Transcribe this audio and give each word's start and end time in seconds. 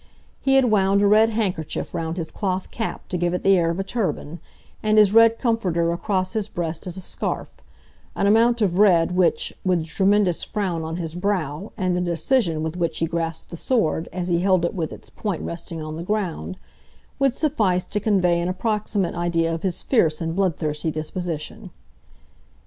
He 0.41 0.55
had 0.55 0.65
wound 0.65 1.03
a 1.03 1.05
red 1.05 1.29
handkerchief 1.29 1.93
round 1.93 2.17
his 2.17 2.31
cloth 2.31 2.71
cap 2.71 3.07
to 3.09 3.19
give 3.19 3.35
it 3.35 3.43
the 3.43 3.55
air 3.55 3.69
of 3.69 3.79
a 3.79 3.83
turban, 3.83 4.39
and 4.81 4.97
his 4.97 5.13
red 5.13 5.37
comforter 5.37 5.91
across 5.93 6.33
his 6.33 6.47
breast 6.47 6.87
as 6.87 6.97
a 6.97 6.99
scarf,—an 6.99 8.25
amount 8.25 8.63
of 8.63 8.79
red 8.79 9.15
which, 9.15 9.53
with 9.63 9.77
the 9.77 9.85
tremendous 9.85 10.43
frown 10.43 10.81
on 10.81 10.95
his 10.95 11.13
brow, 11.13 11.71
and 11.77 11.95
the 11.95 12.01
decision 12.01 12.63
with 12.63 12.75
which 12.77 12.97
he 12.97 13.05
grasped 13.05 13.51
the 13.51 13.57
sword, 13.57 14.09
as 14.11 14.27
he 14.27 14.39
held 14.39 14.65
it 14.65 14.73
with 14.73 14.91
its 14.91 15.11
point 15.11 15.43
resting 15.43 15.83
on 15.83 15.97
the 15.97 16.03
ground, 16.03 16.57
would 17.19 17.37
suffice 17.37 17.85
to 17.85 17.99
convey 17.99 18.41
an 18.41 18.49
approximate 18.49 19.13
idea 19.13 19.53
of 19.53 19.61
his 19.61 19.83
fierce 19.83 20.19
and 20.19 20.35
bloodthirsty 20.35 20.89
disposition. 20.89 21.69